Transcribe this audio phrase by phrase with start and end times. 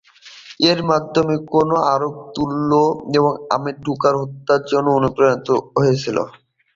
[0.69, 2.71] এর মাধ্যমে, কেন আরক তুংগুল
[3.55, 5.47] আমেতুংকে হত্যা করার জন্য অনুপ্রাণিত
[5.75, 6.17] হয়েছিল।